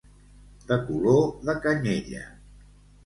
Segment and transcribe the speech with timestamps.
[0.71, 2.25] De color de canyella.